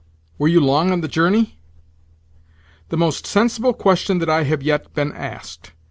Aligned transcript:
"Were 0.39 0.47
you 0.47 0.59
long 0.61 0.91
on 0.91 1.01
the 1.01 1.07
journey?" 1.07 1.59
"The 2.89 2.97
most 2.97 3.27
sensible 3.27 3.71
question 3.75 4.17
that 4.17 4.31
I 4.31 4.45
have 4.45 4.63
yet 4.63 4.91
been 4.95 5.11
asked! 5.13 5.73